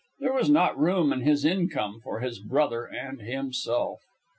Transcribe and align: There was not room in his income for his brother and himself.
There 0.17 0.33
was 0.33 0.49
not 0.49 0.79
room 0.79 1.13
in 1.13 1.21
his 1.21 1.45
income 1.45 1.99
for 2.03 2.21
his 2.21 2.39
brother 2.39 2.85
and 2.85 3.21
himself. 3.21 3.99